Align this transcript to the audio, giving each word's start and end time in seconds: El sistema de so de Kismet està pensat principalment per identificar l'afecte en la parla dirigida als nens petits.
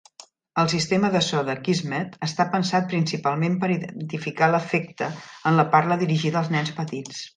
El 0.61 0.69
sistema 0.71 1.09
de 1.15 1.19
so 1.25 1.41
de 1.49 1.55
Kismet 1.67 2.15
està 2.27 2.47
pensat 2.55 2.87
principalment 2.95 3.59
per 3.65 3.69
identificar 3.75 4.49
l'afecte 4.55 5.11
en 5.51 5.61
la 5.61 5.67
parla 5.77 5.99
dirigida 6.05 6.41
als 6.43 6.51
nens 6.57 6.75
petits. 6.81 7.23